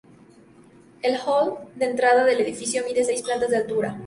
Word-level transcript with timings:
El 1.03 1.15
hall 1.23 1.53
de 1.75 1.85
entrada 1.85 2.23
del 2.25 2.41
edificio 2.41 2.83
mide 2.87 3.03
seis 3.03 3.21
plantas 3.21 3.51
de 3.51 3.57
altura. 3.57 3.99